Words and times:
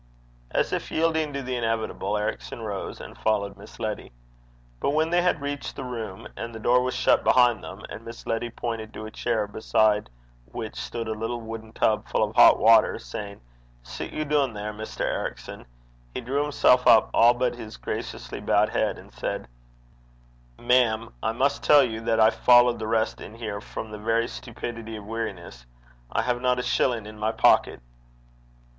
As 0.49 0.73
if 0.73 0.89
yielding 0.89 1.31
to 1.33 1.43
the 1.43 1.55
inevitable, 1.55 2.17
Ericson 2.17 2.63
rose 2.63 2.99
and 2.99 3.15
followed 3.15 3.55
Miss 3.55 3.79
Letty. 3.79 4.11
But 4.79 4.95
when 4.95 5.11
they 5.11 5.21
had 5.21 5.39
reached 5.43 5.75
the 5.75 5.83
room, 5.83 6.27
and 6.35 6.55
the 6.55 6.59
door 6.59 6.81
was 6.81 6.95
shut 6.95 7.23
behind 7.23 7.63
them, 7.63 7.83
and 7.87 8.03
Miss 8.03 8.25
Letty 8.25 8.49
pointed 8.49 8.91
to 8.95 9.05
a 9.05 9.11
chair 9.11 9.45
beside 9.45 10.09
which 10.51 10.75
stood 10.75 11.07
a 11.07 11.11
little 11.13 11.39
wooden 11.39 11.71
tub 11.71 12.07
full 12.07 12.23
of 12.23 12.35
hot 12.35 12.57
water, 12.57 12.97
saying, 12.97 13.41
'Sit 13.83 14.11
ye 14.11 14.23
doon 14.23 14.55
there, 14.55 14.73
Mr. 14.73 15.01
Ericson,' 15.01 15.67
he 16.15 16.21
drew 16.21 16.41
himself 16.41 16.87
up, 16.87 17.11
all 17.13 17.35
but 17.35 17.53
his 17.55 17.77
graciously 17.77 18.39
bowed 18.39 18.69
head, 18.69 18.97
and 18.97 19.13
said, 19.13 19.47
'Ma'am, 20.57 21.13
I 21.21 21.31
must 21.31 21.61
tell 21.61 21.83
you 21.83 22.01
that 22.01 22.19
I 22.19 22.31
followed 22.31 22.79
the 22.79 22.87
rest 22.87 23.21
in 23.21 23.35
here 23.35 23.61
from 23.61 23.91
the 23.91 23.99
very 23.99 24.27
stupidity 24.27 24.95
of 24.95 25.05
weariness. 25.05 25.67
I 26.11 26.23
have 26.23 26.41
not 26.41 26.57
a 26.57 26.63
shilling 26.63 27.05
in 27.05 27.19
my 27.19 27.31
pocket.' 27.31 27.81